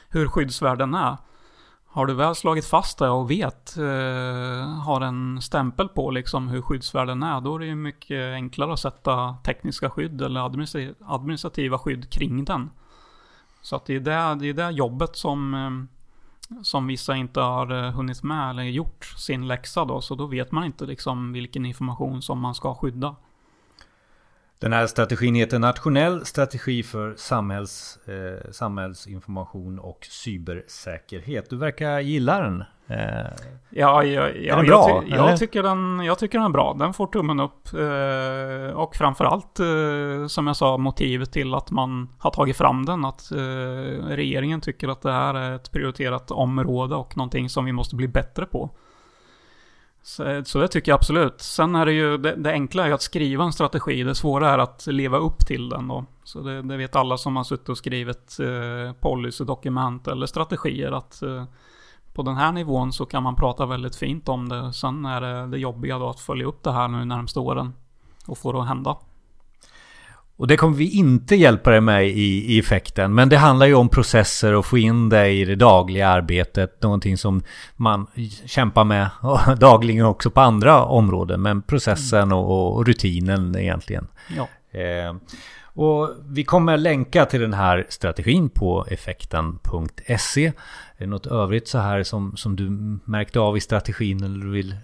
hur 0.09 0.27
skyddsvärden 0.27 0.93
är. 0.93 1.17
Har 1.97 2.05
du 2.05 2.13
väl 2.13 2.35
slagit 2.35 2.65
fast 2.65 2.97
det 2.97 3.09
och 3.09 3.31
vet, 3.31 3.77
eh, 3.77 4.69
har 4.83 5.01
en 5.01 5.41
stämpel 5.41 5.87
på 5.87 6.11
liksom 6.11 6.47
hur 6.47 6.61
skyddsvärden 6.61 7.23
är, 7.23 7.41
då 7.41 7.55
är 7.55 7.59
det 7.59 7.65
ju 7.65 7.75
mycket 7.75 8.33
enklare 8.33 8.73
att 8.73 8.79
sätta 8.79 9.35
tekniska 9.43 9.89
skydd 9.89 10.21
eller 10.21 10.45
administrativa 11.07 11.79
skydd 11.79 12.09
kring 12.09 12.45
den. 12.45 12.69
Så 13.61 13.75
att 13.75 13.85
det 13.85 13.95
är 13.95 13.99
det, 13.99 14.35
det, 14.39 14.49
är 14.49 14.53
det 14.53 14.71
jobbet 14.71 15.15
som, 15.15 15.53
eh, 15.53 16.61
som 16.63 16.87
vissa 16.87 17.15
inte 17.15 17.39
har 17.39 17.85
eh, 17.85 17.91
hunnit 17.91 18.23
med 18.23 18.49
eller 18.49 18.63
gjort 18.63 19.05
sin 19.05 19.47
läxa 19.47 19.85
då, 19.85 20.01
så 20.01 20.15
då 20.15 20.25
vet 20.25 20.51
man 20.51 20.63
inte 20.63 20.85
liksom 20.85 21.33
vilken 21.33 21.65
information 21.65 22.21
som 22.21 22.39
man 22.39 22.55
ska 22.55 22.75
skydda. 22.75 23.15
Den 24.59 24.73
här 24.73 24.87
strategin 24.87 25.35
heter 25.35 25.59
Nationell 25.59 26.25
strategi 26.25 26.83
för 26.83 27.15
samhälls, 27.17 27.99
eh, 28.07 28.51
samhällsinformation 28.51 29.79
och 29.79 30.05
cybersäkerhet. 30.09 31.49
Du 31.49 31.57
verkar 31.57 31.99
gilla 31.99 32.39
den. 32.41 32.63
Eh, 32.87 32.97
ja, 33.69 34.03
ja, 34.03 34.03
ja, 34.03 34.53
är 34.53 34.55
den 34.55 34.65
bra? 34.65 34.89
Jag, 34.89 35.05
ty 35.05 35.15
jag 35.15 35.39
tycker 35.39 35.63
den, 35.63 35.99
jag 36.05 36.19
tycker 36.19 36.37
den 36.37 36.45
är 36.45 36.51
bra. 36.51 36.75
Den 36.79 36.93
får 36.93 37.07
tummen 37.07 37.39
upp. 37.39 37.73
Eh, 37.73 38.77
och 38.77 38.95
framförallt, 38.95 39.59
eh, 39.59 40.27
som 40.27 40.47
jag 40.47 40.55
sa, 40.55 40.77
motivet 40.77 41.31
till 41.31 41.53
att 41.53 41.71
man 41.71 42.09
har 42.17 42.31
tagit 42.31 42.57
fram 42.57 42.85
den. 42.85 43.05
Att 43.05 43.31
eh, 43.31 43.37
regeringen 44.07 44.61
tycker 44.61 44.87
att 44.87 45.01
det 45.01 45.11
här 45.11 45.33
är 45.33 45.55
ett 45.55 45.71
prioriterat 45.71 46.31
område 46.31 46.95
och 46.95 47.17
någonting 47.17 47.49
som 47.49 47.65
vi 47.65 47.71
måste 47.71 47.95
bli 47.95 48.07
bättre 48.07 48.45
på. 48.45 48.69
Så, 50.07 50.43
så, 50.45 50.59
det 50.59 50.67
tycker 50.67 50.91
jag 50.91 50.97
absolut. 50.97 51.41
Sen 51.41 51.75
är 51.75 51.85
det 51.85 51.91
ju, 51.91 52.17
det, 52.17 52.35
det 52.35 52.51
enkla 52.51 52.83
är 52.83 52.87
ju 52.87 52.93
att 52.93 53.01
skriva 53.01 53.43
en 53.43 53.53
strategi. 53.53 54.03
Det 54.03 54.15
svåra 54.15 54.49
är 54.49 54.57
att 54.57 54.87
leva 54.87 55.17
upp 55.17 55.39
till 55.47 55.69
den 55.69 55.87
då. 55.87 56.05
Så 56.23 56.41
det, 56.41 56.61
det 56.61 56.77
vet 56.77 56.95
alla 56.95 57.17
som 57.17 57.35
har 57.35 57.43
suttit 57.43 57.69
och 57.69 57.77
skrivit 57.77 58.37
eh, 58.39 58.93
policydokument 58.93 60.07
eller 60.07 60.25
strategier 60.25 60.91
att 60.91 61.21
eh, 61.21 61.45
på 62.13 62.23
den 62.23 62.35
här 62.35 62.51
nivån 62.51 62.93
så 62.93 63.05
kan 63.05 63.23
man 63.23 63.35
prata 63.35 63.65
väldigt 63.65 63.95
fint 63.95 64.29
om 64.29 64.49
det. 64.49 64.73
Sen 64.73 65.05
är 65.05 65.21
det 65.21 65.47
det 65.47 65.57
jobbiga 65.57 65.99
då 65.99 66.09
att 66.09 66.19
följa 66.19 66.45
upp 66.45 66.63
det 66.63 66.71
här 66.71 66.87
nu 66.87 67.05
närmsta 67.05 67.39
åren 67.39 67.73
och 68.27 68.37
få 68.37 68.51
det 68.51 68.61
att 68.61 68.67
hända. 68.67 68.97
Och 70.37 70.47
det 70.47 70.57
kommer 70.57 70.77
vi 70.77 70.89
inte 70.89 71.35
hjälpa 71.35 71.71
dig 71.71 71.81
med 71.81 72.07
i, 72.07 72.55
i 72.55 72.59
effekten. 72.59 73.15
Men 73.15 73.29
det 73.29 73.37
handlar 73.37 73.65
ju 73.65 73.73
om 73.73 73.89
processer 73.89 74.53
och 74.53 74.65
få 74.65 74.77
in 74.77 75.09
det 75.09 75.29
i 75.29 75.45
det 75.45 75.55
dagliga 75.55 76.07
arbetet. 76.07 76.83
Någonting 76.83 77.17
som 77.17 77.43
man 77.75 78.07
kämpar 78.45 78.83
med 78.83 79.09
dagligen 79.59 80.05
också 80.05 80.29
på 80.29 80.41
andra 80.41 80.85
områden. 80.85 81.41
Men 81.41 81.61
processen 81.61 82.31
och, 82.31 82.75
och 82.75 82.85
rutinen 82.85 83.55
egentligen. 83.55 84.07
Ja. 84.35 84.79
Eh, 84.79 85.15
och 85.79 86.09
vi 86.25 86.43
kommer 86.43 86.77
länka 86.77 87.25
till 87.25 87.41
den 87.41 87.53
här 87.53 87.85
strategin 87.89 88.49
på 88.49 88.85
effekten.se. 88.89 90.45
Är 90.45 90.53
det 90.97 91.05
något 91.05 91.27
övrigt 91.27 91.67
så 91.67 91.77
här 91.77 92.03
som, 92.03 92.37
som 92.37 92.55
du 92.55 92.69
märkte 93.05 93.39
av 93.39 93.57
i 93.57 93.61
strategin 93.61 94.23
eller 94.23 94.45
du 94.45 94.51
vill 94.51 94.75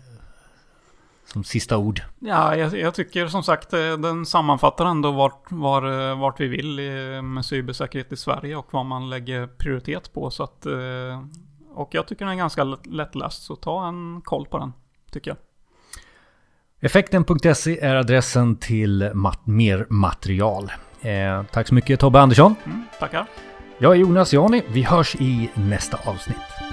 som 1.33 1.43
sista 1.43 1.77
ord? 1.77 2.01
Ja, 2.19 2.55
jag, 2.55 2.77
jag, 2.77 2.93
tycker 2.93 3.27
som 3.27 3.43
sagt 3.43 3.73
eh, 3.73 3.79
den 3.79 4.25
sammanfattar 4.25 4.85
ändå 4.85 5.11
vart, 5.11 5.51
var, 5.51 6.11
eh, 6.11 6.19
vart 6.19 6.39
vi 6.39 6.47
vill 6.47 6.79
med 7.23 7.45
cybersäkerhet 7.45 8.11
i 8.11 8.17
Sverige 8.17 8.55
och 8.55 8.67
vad 8.71 8.85
man 8.85 9.09
lägger 9.09 9.47
prioritet 9.47 10.13
på. 10.13 10.31
Så 10.31 10.43
att, 10.43 10.65
eh, 10.65 11.25
och 11.73 11.89
jag 11.91 12.07
tycker 12.07 12.25
den 12.25 12.33
är 12.33 12.37
ganska 12.37 12.63
lättläst, 12.83 13.43
så 13.43 13.55
ta 13.55 13.87
en 13.87 14.21
koll 14.23 14.45
på 14.45 14.57
den, 14.57 14.73
tycker 15.11 15.31
jag. 15.31 15.37
Effekten.se 16.79 17.79
är 17.79 17.95
adressen 17.95 18.55
till 18.55 19.11
mat 19.13 19.47
mer 19.47 19.85
material. 19.89 20.71
Eh, 21.01 21.43
tack 21.51 21.67
så 21.67 21.75
mycket 21.75 21.99
Tobbe 21.99 22.19
Andersson. 22.19 22.55
Mm, 22.65 22.83
tackar. 22.99 23.25
Jag 23.77 23.91
är 23.91 23.95
Jonas 23.95 24.33
Jani. 24.33 24.63
Vi 24.67 24.83
hörs 24.83 25.15
i 25.15 25.49
nästa 25.53 26.09
avsnitt. 26.09 26.72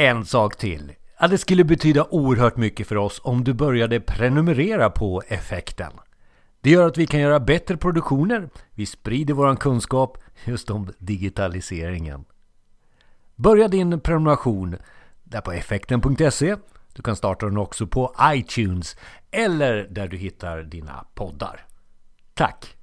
En 0.00 0.24
sak 0.24 0.56
till. 0.56 0.92
Ja, 1.20 1.28
det 1.28 1.38
skulle 1.38 1.64
betyda 1.64 2.06
oerhört 2.10 2.56
mycket 2.56 2.86
för 2.86 2.96
oss 2.96 3.20
om 3.24 3.44
du 3.44 3.52
började 3.54 4.00
prenumerera 4.00 4.90
på 4.90 5.22
effekten. 5.28 5.92
Det 6.60 6.70
gör 6.70 6.86
att 6.86 6.98
vi 6.98 7.06
kan 7.06 7.20
göra 7.20 7.40
bättre 7.40 7.76
produktioner. 7.76 8.48
Vi 8.70 8.86
sprider 8.86 9.34
vår 9.34 9.56
kunskap 9.56 10.18
just 10.44 10.70
om 10.70 10.92
digitaliseringen. 10.98 12.24
Börja 13.36 13.68
din 13.68 14.00
prenumeration 14.00 14.76
där 15.24 15.40
på 15.40 15.52
effekten.se. 15.52 16.56
Du 16.94 17.02
kan 17.02 17.16
starta 17.16 17.46
den 17.46 17.58
också 17.58 17.86
på 17.86 18.14
iTunes 18.22 18.96
eller 19.30 19.86
där 19.90 20.08
du 20.08 20.16
hittar 20.16 20.62
dina 20.62 21.04
poddar. 21.14 21.66
Tack! 22.34 22.76